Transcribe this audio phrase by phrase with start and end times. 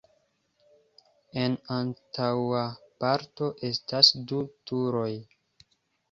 [1.41, 2.61] En antaŭa
[3.03, 4.39] parto estas du
[4.71, 5.11] turoj.